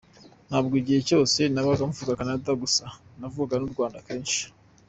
[0.47, 2.85] Ntabwo igihe cyose nabaga mvuga Canada gusa,
[3.19, 4.41] navuze u Rwanda kenshi”.